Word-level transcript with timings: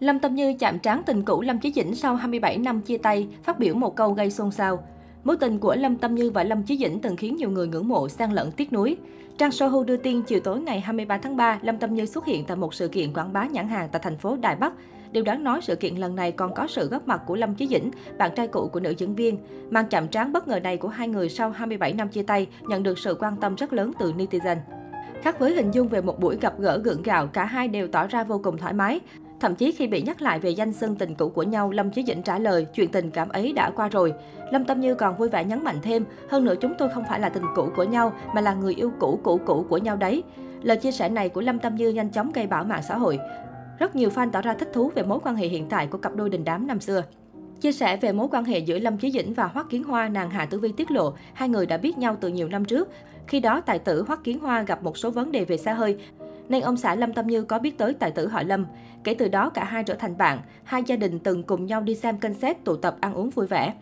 Lâm 0.00 0.18
Tâm 0.18 0.34
Như 0.34 0.54
chạm 0.58 0.78
trán 0.78 1.02
tình 1.06 1.22
cũ 1.22 1.42
Lâm 1.42 1.58
Chí 1.58 1.72
Dĩnh 1.72 1.94
sau 1.94 2.14
27 2.14 2.58
năm 2.58 2.80
chia 2.80 2.98
tay, 2.98 3.28
phát 3.42 3.58
biểu 3.58 3.74
một 3.74 3.96
câu 3.96 4.12
gây 4.12 4.30
xôn 4.30 4.50
xao. 4.50 4.84
Mối 5.24 5.36
tình 5.36 5.58
của 5.58 5.74
Lâm 5.74 5.96
Tâm 5.96 6.14
Như 6.14 6.30
và 6.30 6.44
Lâm 6.44 6.62
Chí 6.62 6.78
Dĩnh 6.78 7.00
từng 7.00 7.16
khiến 7.16 7.36
nhiều 7.36 7.50
người 7.50 7.68
ngưỡng 7.68 7.88
mộ 7.88 8.08
sang 8.08 8.32
lẫn 8.32 8.52
tiếc 8.52 8.72
nuối. 8.72 8.96
Trang 9.38 9.50
Sohu 9.50 9.84
đưa 9.84 9.96
tin 9.96 10.22
chiều 10.22 10.40
tối 10.40 10.60
ngày 10.60 10.80
23 10.80 11.18
tháng 11.18 11.36
3, 11.36 11.58
Lâm 11.62 11.78
Tâm 11.78 11.94
Như 11.94 12.06
xuất 12.06 12.26
hiện 12.26 12.44
tại 12.44 12.56
một 12.56 12.74
sự 12.74 12.88
kiện 12.88 13.12
quảng 13.12 13.32
bá 13.32 13.46
nhãn 13.46 13.68
hàng 13.68 13.88
tại 13.92 14.00
thành 14.04 14.16
phố 14.16 14.36
Đài 14.36 14.56
Bắc. 14.56 14.72
Điều 15.12 15.24
đáng 15.24 15.44
nói, 15.44 15.60
sự 15.62 15.76
kiện 15.76 15.96
lần 15.96 16.16
này 16.16 16.32
còn 16.32 16.54
có 16.54 16.66
sự 16.66 16.88
góp 16.88 17.08
mặt 17.08 17.22
của 17.26 17.36
Lâm 17.36 17.54
Chí 17.54 17.66
Dĩnh, 17.66 17.90
bạn 18.18 18.30
trai 18.36 18.46
cũ 18.46 18.68
của 18.72 18.80
nữ 18.80 18.90
diễn 18.90 19.14
viên. 19.14 19.38
Màn 19.70 19.84
chạm 19.90 20.08
trán 20.08 20.32
bất 20.32 20.48
ngờ 20.48 20.60
này 20.60 20.76
của 20.76 20.88
hai 20.88 21.08
người 21.08 21.28
sau 21.28 21.50
27 21.50 21.92
năm 21.92 22.08
chia 22.08 22.22
tay 22.22 22.46
nhận 22.68 22.82
được 22.82 22.98
sự 22.98 23.16
quan 23.20 23.36
tâm 23.36 23.54
rất 23.54 23.72
lớn 23.72 23.92
từ 23.98 24.12
netizen. 24.12 24.56
Khác 25.22 25.38
với 25.38 25.54
hình 25.54 25.70
dung 25.70 25.88
về 25.88 26.00
một 26.00 26.20
buổi 26.20 26.38
gặp 26.40 26.58
gỡ 26.58 26.78
gượng 26.84 27.02
gạo, 27.02 27.26
cả 27.26 27.44
hai 27.44 27.68
đều 27.68 27.88
tỏ 27.88 28.06
ra 28.06 28.24
vô 28.24 28.40
cùng 28.44 28.58
thoải 28.58 28.72
mái. 28.72 29.00
Thậm 29.40 29.54
chí 29.54 29.72
khi 29.72 29.86
bị 29.86 30.02
nhắc 30.02 30.22
lại 30.22 30.40
về 30.40 30.50
danh 30.50 30.72
xưng 30.72 30.96
tình 30.96 31.14
cũ 31.14 31.28
của 31.28 31.42
nhau, 31.42 31.70
Lâm 31.70 31.90
Chí 31.90 32.04
Dĩnh 32.04 32.22
trả 32.22 32.38
lời 32.38 32.66
chuyện 32.74 32.92
tình 32.92 33.10
cảm 33.10 33.28
ấy 33.28 33.52
đã 33.52 33.70
qua 33.70 33.88
rồi. 33.88 34.12
Lâm 34.52 34.64
Tâm 34.64 34.80
Như 34.80 34.94
còn 34.94 35.16
vui 35.16 35.28
vẻ 35.28 35.44
nhấn 35.44 35.64
mạnh 35.64 35.78
thêm, 35.82 36.04
hơn 36.30 36.44
nữa 36.44 36.54
chúng 36.60 36.74
tôi 36.78 36.88
không 36.94 37.04
phải 37.08 37.20
là 37.20 37.28
tình 37.28 37.44
cũ 37.54 37.68
của 37.76 37.84
nhau 37.84 38.12
mà 38.34 38.40
là 38.40 38.54
người 38.54 38.74
yêu 38.74 38.92
cũ 39.00 39.20
cũ 39.22 39.40
cũ 39.46 39.66
của 39.68 39.78
nhau 39.78 39.96
đấy. 39.96 40.22
Lời 40.62 40.76
chia 40.76 40.92
sẻ 40.92 41.08
này 41.08 41.28
của 41.28 41.40
Lâm 41.40 41.58
Tâm 41.58 41.74
Như 41.74 41.90
nhanh 41.90 42.10
chóng 42.10 42.32
gây 42.32 42.46
bão 42.46 42.64
mạng 42.64 42.82
xã 42.88 42.96
hội. 42.96 43.18
Rất 43.78 43.96
nhiều 43.96 44.10
fan 44.10 44.30
tỏ 44.30 44.42
ra 44.42 44.54
thích 44.54 44.68
thú 44.72 44.90
về 44.94 45.02
mối 45.02 45.18
quan 45.24 45.36
hệ 45.36 45.48
hiện 45.48 45.68
tại 45.68 45.86
của 45.86 45.98
cặp 45.98 46.14
đôi 46.14 46.30
đình 46.30 46.44
đám 46.44 46.66
năm 46.66 46.80
xưa. 46.80 47.02
Chia 47.60 47.72
sẻ 47.72 47.96
về 47.96 48.12
mối 48.12 48.28
quan 48.30 48.44
hệ 48.44 48.58
giữa 48.58 48.78
Lâm 48.78 48.98
Chí 48.98 49.10
Dĩnh 49.10 49.34
và 49.34 49.46
Hoắc 49.46 49.66
Kiến 49.70 49.84
Hoa, 49.84 50.08
nàng 50.08 50.30
Hạ 50.30 50.46
Tử 50.46 50.58
Vi 50.58 50.72
tiết 50.72 50.90
lộ 50.90 51.12
hai 51.34 51.48
người 51.48 51.66
đã 51.66 51.76
biết 51.76 51.98
nhau 51.98 52.16
từ 52.20 52.28
nhiều 52.28 52.48
năm 52.48 52.64
trước. 52.64 52.88
Khi 53.26 53.40
đó, 53.40 53.60
tài 53.60 53.78
tử 53.78 54.04
Hoắc 54.06 54.24
Kiến 54.24 54.38
Hoa 54.38 54.62
gặp 54.62 54.82
một 54.82 54.98
số 54.98 55.10
vấn 55.10 55.32
đề 55.32 55.44
về 55.44 55.56
xa 55.56 55.72
hơi, 55.72 55.96
nên 56.50 56.62
ông 56.62 56.76
xã 56.76 56.94
Lâm 56.94 57.12
Tâm 57.12 57.26
Như 57.26 57.42
có 57.42 57.58
biết 57.58 57.78
tới 57.78 57.94
tài 57.94 58.10
tử 58.10 58.26
họ 58.26 58.42
Lâm. 58.42 58.66
Kể 59.04 59.14
từ 59.14 59.28
đó 59.28 59.50
cả 59.50 59.64
hai 59.64 59.84
trở 59.84 59.94
thành 59.94 60.18
bạn, 60.18 60.38
hai 60.64 60.82
gia 60.86 60.96
đình 60.96 61.18
từng 61.18 61.42
cùng 61.42 61.66
nhau 61.66 61.80
đi 61.80 61.94
xem 61.94 62.18
kênh 62.18 62.34
xét 62.34 62.64
tụ 62.64 62.76
tập 62.76 62.96
ăn 63.00 63.14
uống 63.14 63.30
vui 63.30 63.46
vẻ. 63.46 63.74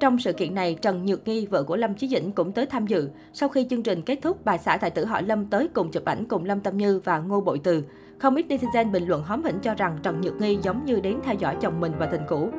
Trong 0.00 0.18
sự 0.18 0.32
kiện 0.32 0.54
này, 0.54 0.78
Trần 0.82 1.06
Nhược 1.06 1.28
Nghi, 1.28 1.46
vợ 1.46 1.62
của 1.62 1.76
Lâm 1.76 1.94
Chí 1.94 2.08
Dĩnh 2.08 2.32
cũng 2.32 2.52
tới 2.52 2.66
tham 2.66 2.86
dự. 2.86 3.10
Sau 3.32 3.48
khi 3.48 3.66
chương 3.70 3.82
trình 3.82 4.02
kết 4.02 4.18
thúc, 4.22 4.44
bà 4.44 4.58
xã 4.58 4.76
tài 4.76 4.90
tử 4.90 5.04
họ 5.04 5.20
Lâm 5.20 5.46
tới 5.46 5.68
cùng 5.68 5.90
chụp 5.90 6.04
ảnh 6.04 6.24
cùng 6.24 6.44
Lâm 6.44 6.60
Tâm 6.60 6.76
Như 6.76 7.00
và 7.04 7.18
Ngô 7.18 7.40
Bội 7.40 7.60
Từ. 7.64 7.84
Không 8.18 8.34
ít 8.34 8.46
netizen 8.48 8.90
bình 8.90 9.04
luận 9.06 9.22
hóm 9.22 9.42
hỉnh 9.42 9.58
cho 9.58 9.74
rằng 9.74 9.98
Trần 10.02 10.20
Nhược 10.20 10.40
Nghi 10.40 10.58
giống 10.62 10.84
như 10.84 11.00
đến 11.00 11.18
theo 11.24 11.34
dõi 11.34 11.56
chồng 11.60 11.80
mình 11.80 11.92
và 11.98 12.06
tình 12.06 12.22
cũ. 12.28 12.50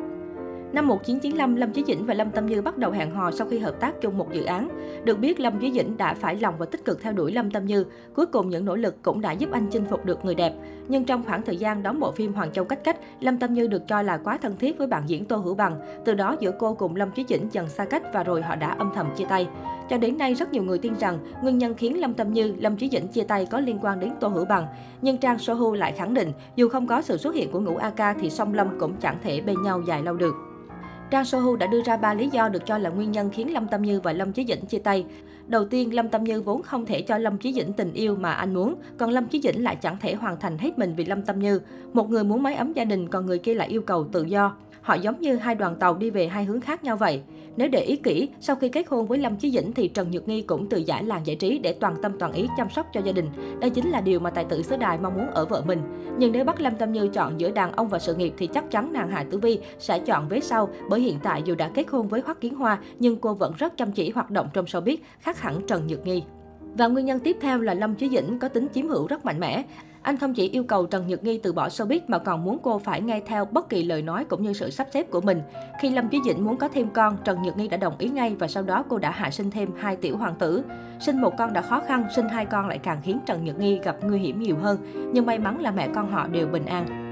Năm 0.75 0.87
1995, 0.87 1.55
Lâm 1.55 1.71
Chí 1.71 1.83
Dĩnh 1.87 2.05
và 2.05 2.13
Lâm 2.13 2.31
Tâm 2.31 2.45
Như 2.45 2.61
bắt 2.61 2.77
đầu 2.77 2.91
hẹn 2.91 3.11
hò 3.11 3.31
sau 3.31 3.47
khi 3.47 3.59
hợp 3.59 3.79
tác 3.79 4.01
chung 4.01 4.17
một 4.17 4.33
dự 4.33 4.43
án. 4.43 4.69
Được 5.03 5.19
biết, 5.19 5.39
Lâm 5.39 5.59
Chí 5.59 5.71
Dĩnh 5.71 5.97
đã 5.97 6.13
phải 6.13 6.35
lòng 6.35 6.55
và 6.57 6.65
tích 6.65 6.85
cực 6.85 7.01
theo 7.01 7.13
đuổi 7.13 7.31
Lâm 7.31 7.51
Tâm 7.51 7.65
Như. 7.65 7.85
Cuối 8.15 8.25
cùng, 8.25 8.49
những 8.49 8.65
nỗ 8.65 8.75
lực 8.75 8.95
cũng 9.01 9.21
đã 9.21 9.31
giúp 9.31 9.49
anh 9.51 9.67
chinh 9.71 9.85
phục 9.89 10.05
được 10.05 10.25
người 10.25 10.35
đẹp. 10.35 10.53
Nhưng 10.87 11.05
trong 11.05 11.23
khoảng 11.23 11.41
thời 11.41 11.57
gian 11.57 11.83
đóng 11.83 11.99
bộ 11.99 12.11
phim 12.11 12.33
Hoàng 12.33 12.51
Châu 12.51 12.65
Cách 12.65 12.83
Cách, 12.83 12.97
Lâm 13.19 13.37
Tâm 13.37 13.53
Như 13.53 13.67
được 13.67 13.87
cho 13.87 14.01
là 14.01 14.17
quá 14.17 14.37
thân 14.37 14.57
thiết 14.57 14.77
với 14.77 14.87
bạn 14.87 15.03
diễn 15.07 15.25
Tô 15.25 15.37
Hữu 15.37 15.55
Bằng. 15.55 15.79
Từ 16.05 16.13
đó, 16.13 16.35
giữa 16.39 16.51
cô 16.59 16.73
cùng 16.73 16.95
Lâm 16.95 17.11
Chí 17.11 17.25
Dĩnh 17.29 17.47
dần 17.51 17.69
xa 17.69 17.85
cách 17.85 18.03
và 18.13 18.23
rồi 18.23 18.41
họ 18.41 18.55
đã 18.55 18.67
âm 18.67 18.91
thầm 18.95 19.07
chia 19.15 19.25
tay. 19.25 19.47
Cho 19.89 19.97
đến 19.97 20.17
nay, 20.17 20.33
rất 20.33 20.53
nhiều 20.53 20.63
người 20.63 20.77
tin 20.77 20.93
rằng 20.99 21.17
nguyên 21.41 21.57
nhân 21.57 21.73
khiến 21.73 22.01
Lâm 22.01 22.13
Tâm 22.13 22.33
Như, 22.33 22.55
Lâm 22.59 22.77
Chí 22.77 22.89
Dĩnh 22.89 23.07
chia 23.07 23.23
tay 23.23 23.45
có 23.45 23.59
liên 23.59 23.79
quan 23.81 23.99
đến 23.99 24.11
Tô 24.19 24.27
Hữu 24.27 24.45
Bằng. 24.45 24.67
Nhưng 25.01 25.17
Trang 25.17 25.39
Sohu 25.39 25.73
lại 25.73 25.91
khẳng 25.91 26.13
định, 26.13 26.31
dù 26.55 26.69
không 26.69 26.87
có 26.87 27.01
sự 27.01 27.17
xuất 27.17 27.35
hiện 27.35 27.51
của 27.51 27.59
ngũ 27.59 27.77
AK 27.77 28.17
thì 28.21 28.29
song 28.29 28.53
Lâm 28.53 28.79
cũng 28.79 28.93
chẳng 29.01 29.17
thể 29.23 29.41
bên 29.41 29.61
nhau 29.61 29.81
dài 29.87 30.03
lâu 30.03 30.15
được. 30.15 30.35
Trang 31.11 31.25
Sohu 31.25 31.55
đã 31.55 31.67
đưa 31.67 31.81
ra 31.83 31.97
ba 31.97 32.13
lý 32.13 32.29
do 32.29 32.49
được 32.49 32.65
cho 32.65 32.77
là 32.77 32.89
nguyên 32.89 33.11
nhân 33.11 33.29
khiến 33.29 33.53
Lâm 33.53 33.67
Tâm 33.67 33.81
Như 33.81 33.99
và 33.99 34.13
Lâm 34.13 34.31
Chí 34.31 34.45
Dĩnh 34.45 34.65
chia 34.65 34.79
tay. 34.79 35.05
Đầu 35.47 35.65
tiên, 35.65 35.93
Lâm 35.93 36.09
Tâm 36.09 36.23
Như 36.23 36.41
vốn 36.41 36.63
không 36.63 36.85
thể 36.85 37.01
cho 37.01 37.17
Lâm 37.17 37.37
Chí 37.37 37.53
Dĩnh 37.53 37.73
tình 37.73 37.93
yêu 37.93 38.15
mà 38.15 38.31
anh 38.31 38.53
muốn, 38.53 38.75
còn 38.97 39.09
Lâm 39.09 39.27
Chí 39.27 39.41
Dĩnh 39.41 39.63
lại 39.63 39.75
chẳng 39.75 39.97
thể 40.01 40.15
hoàn 40.15 40.39
thành 40.39 40.57
hết 40.57 40.79
mình 40.79 40.93
vì 40.97 41.05
Lâm 41.05 41.21
Tâm 41.21 41.39
Như. 41.39 41.61
Một 41.93 42.09
người 42.09 42.23
muốn 42.23 42.43
mái 42.43 42.55
ấm 42.55 42.73
gia 42.73 42.85
đình, 42.85 43.07
còn 43.07 43.25
người 43.25 43.39
kia 43.39 43.53
lại 43.53 43.67
yêu 43.67 43.81
cầu 43.81 44.07
tự 44.11 44.23
do. 44.23 44.55
Họ 44.85 44.93
giống 44.93 45.21
như 45.21 45.35
hai 45.35 45.55
đoàn 45.55 45.75
tàu 45.75 45.97
đi 45.97 46.09
về 46.09 46.27
hai 46.27 46.45
hướng 46.45 46.61
khác 46.61 46.83
nhau 46.83 46.97
vậy. 46.97 47.21
Nếu 47.57 47.69
để 47.69 47.79
ý 47.79 47.95
kỹ, 47.95 48.29
sau 48.39 48.55
khi 48.55 48.69
kết 48.69 48.87
hôn 48.87 49.07
với 49.07 49.17
Lâm 49.17 49.35
Chí 49.35 49.51
Dĩnh 49.51 49.73
thì 49.73 49.87
Trần 49.87 50.11
Nhược 50.11 50.27
Nghi 50.27 50.41
cũng 50.41 50.69
từ 50.69 50.77
giải 50.77 51.03
làng 51.03 51.25
giải 51.25 51.35
trí 51.35 51.59
để 51.59 51.73
toàn 51.73 51.95
tâm 52.01 52.11
toàn 52.19 52.33
ý 52.33 52.47
chăm 52.57 52.69
sóc 52.69 52.87
cho 52.93 53.01
gia 53.01 53.11
đình. 53.11 53.29
Đây 53.59 53.69
chính 53.69 53.89
là 53.89 54.01
điều 54.01 54.19
mà 54.19 54.29
tài 54.29 54.45
tử 54.45 54.61
xứ 54.63 54.77
đài 54.77 54.97
mong 54.97 55.13
muốn 55.13 55.27
ở 55.27 55.45
vợ 55.45 55.63
mình. 55.67 55.81
Nhưng 56.17 56.31
nếu 56.31 56.45
bắt 56.45 56.61
Lâm 56.61 56.75
Tâm 56.75 56.91
Như 56.91 57.07
chọn 57.07 57.39
giữa 57.39 57.51
đàn 57.51 57.71
ông 57.71 57.87
và 57.87 57.99
sự 57.99 58.15
nghiệp 58.15 58.33
thì 58.37 58.47
chắc 58.47 58.71
chắn 58.71 58.93
nàng 58.93 59.09
Hạ 59.09 59.25
Tử 59.31 59.37
Vi 59.37 59.59
sẽ 59.79 59.99
chọn 59.99 60.29
vế 60.29 60.39
sau 60.39 60.69
bởi 60.89 60.99
hiện 60.99 61.19
tại 61.23 61.41
dù 61.45 61.55
đã 61.55 61.69
kết 61.73 61.89
hôn 61.89 62.07
với 62.07 62.21
Hoắc 62.25 62.41
Kiến 62.41 62.55
Hoa 62.55 62.79
nhưng 62.99 63.17
cô 63.17 63.33
vẫn 63.33 63.53
rất 63.57 63.77
chăm 63.77 63.91
chỉ 63.91 64.09
hoạt 64.09 64.31
động 64.31 64.47
trong 64.53 64.65
showbiz, 64.65 64.97
khác 65.19 65.41
hẳn 65.41 65.61
Trần 65.67 65.87
Nhược 65.87 66.05
Nghi. 66.05 66.23
Và 66.77 66.87
nguyên 66.87 67.05
nhân 67.05 67.19
tiếp 67.19 67.37
theo 67.41 67.61
là 67.61 67.73
Lâm 67.73 67.95
Chí 67.95 68.09
Dĩnh 68.09 68.39
có 68.39 68.47
tính 68.47 68.67
chiếm 68.73 68.87
hữu 68.87 69.07
rất 69.07 69.25
mạnh 69.25 69.39
mẽ. 69.39 69.63
Anh 70.05 70.17
không 70.17 70.33
chỉ 70.33 70.49
yêu 70.49 70.63
cầu 70.63 70.85
Trần 70.85 71.07
Nhật 71.07 71.23
Nghi 71.23 71.37
từ 71.37 71.53
bỏ 71.53 71.67
showbiz 71.67 71.99
mà 72.07 72.19
còn 72.19 72.43
muốn 72.43 72.57
cô 72.63 72.79
phải 72.79 73.01
nghe 73.01 73.21
theo 73.25 73.45
bất 73.45 73.69
kỳ 73.69 73.83
lời 73.83 74.01
nói 74.01 74.25
cũng 74.25 74.43
như 74.43 74.53
sự 74.53 74.69
sắp 74.69 74.87
xếp 74.93 75.11
của 75.11 75.21
mình. 75.21 75.41
Khi 75.79 75.89
Lâm 75.89 76.09
Chí 76.09 76.19
Dĩnh 76.25 76.45
muốn 76.45 76.57
có 76.57 76.67
thêm 76.67 76.89
con, 76.93 77.17
Trần 77.23 77.41
Nhật 77.41 77.57
Nghi 77.57 77.67
đã 77.67 77.77
đồng 77.77 77.97
ý 77.97 78.09
ngay 78.09 78.35
và 78.39 78.47
sau 78.47 78.63
đó 78.63 78.83
cô 78.89 78.97
đã 78.97 79.11
hạ 79.11 79.31
sinh 79.31 79.51
thêm 79.51 79.69
hai 79.77 79.95
tiểu 79.95 80.17
hoàng 80.17 80.35
tử. 80.39 80.63
Sinh 80.99 81.21
một 81.21 81.33
con 81.37 81.53
đã 81.53 81.61
khó 81.61 81.81
khăn, 81.87 82.03
sinh 82.15 82.29
hai 82.29 82.45
con 82.45 82.67
lại 82.67 82.77
càng 82.77 83.01
khiến 83.03 83.19
Trần 83.25 83.45
Nhật 83.45 83.59
Nghi 83.59 83.79
gặp 83.83 83.95
nguy 84.01 84.19
hiểm 84.19 84.39
nhiều 84.39 84.57
hơn. 84.61 84.77
Nhưng 85.13 85.25
may 85.25 85.39
mắn 85.39 85.59
là 85.61 85.71
mẹ 85.71 85.89
con 85.95 86.11
họ 86.11 86.27
đều 86.27 86.47
bình 86.47 86.65
an. 86.65 87.04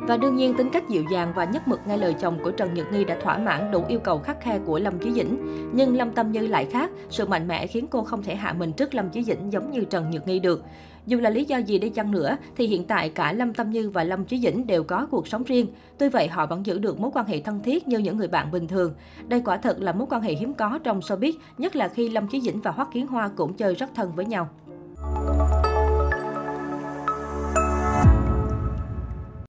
Và 0.00 0.16
đương 0.16 0.36
nhiên 0.36 0.54
tính 0.54 0.70
cách 0.72 0.88
dịu 0.88 1.04
dàng 1.12 1.32
và 1.36 1.44
nhất 1.44 1.68
mực 1.68 1.80
ngay 1.86 1.98
lời 1.98 2.14
chồng 2.20 2.38
của 2.42 2.50
Trần 2.50 2.74
Nhật 2.74 2.92
Nghi 2.92 3.04
đã 3.04 3.16
thỏa 3.22 3.38
mãn 3.38 3.70
đủ 3.70 3.84
yêu 3.88 4.00
cầu 4.00 4.18
khắc 4.18 4.40
khe 4.40 4.58
của 4.58 4.78
Lâm 4.78 4.98
Chí 4.98 5.12
Dĩnh. 5.12 5.38
Nhưng 5.74 5.96
Lâm 5.96 6.10
Tâm 6.12 6.32
Như 6.32 6.46
lại 6.46 6.64
khác, 6.64 6.90
sự 7.10 7.26
mạnh 7.26 7.48
mẽ 7.48 7.66
khiến 7.66 7.86
cô 7.90 8.02
không 8.02 8.22
thể 8.22 8.34
hạ 8.34 8.52
mình 8.52 8.72
trước 8.72 8.94
Lâm 8.94 9.10
Chí 9.10 9.24
Dĩnh 9.24 9.52
giống 9.52 9.70
như 9.70 9.84
Trần 9.84 10.10
Nhật 10.10 10.28
Nghi 10.28 10.38
được. 10.38 10.64
Dù 11.06 11.20
là 11.20 11.30
lý 11.30 11.44
do 11.44 11.56
gì 11.56 11.78
đi 11.78 11.88
chăng 11.88 12.10
nữa, 12.10 12.36
thì 12.56 12.66
hiện 12.66 12.84
tại 12.84 13.08
cả 13.08 13.32
Lâm 13.32 13.54
Tâm 13.54 13.70
Như 13.70 13.90
và 13.90 14.04
Lâm 14.04 14.24
Chí 14.24 14.38
Dĩnh 14.38 14.66
đều 14.66 14.82
có 14.82 15.06
cuộc 15.10 15.28
sống 15.28 15.42
riêng. 15.44 15.66
Tuy 15.98 16.08
vậy, 16.08 16.28
họ 16.28 16.46
vẫn 16.46 16.66
giữ 16.66 16.78
được 16.78 17.00
mối 17.00 17.10
quan 17.14 17.26
hệ 17.26 17.40
thân 17.40 17.62
thiết 17.62 17.88
như 17.88 17.98
những 17.98 18.16
người 18.16 18.28
bạn 18.28 18.50
bình 18.50 18.68
thường. 18.68 18.94
Đây 19.28 19.42
quả 19.44 19.56
thật 19.56 19.80
là 19.80 19.92
mối 19.92 20.06
quan 20.10 20.22
hệ 20.22 20.32
hiếm 20.32 20.54
có 20.54 20.78
trong 20.84 21.00
showbiz, 21.00 21.32
nhất 21.58 21.76
là 21.76 21.88
khi 21.88 22.08
Lâm 22.08 22.26
Chí 22.26 22.40
Dĩnh 22.40 22.60
và 22.60 22.70
Hoắc 22.70 22.88
Kiến 22.92 23.06
Hoa 23.06 23.30
cũng 23.36 23.54
chơi 23.54 23.74
rất 23.74 23.90
thân 23.94 24.12
với 24.16 24.24
nhau. 24.24 24.48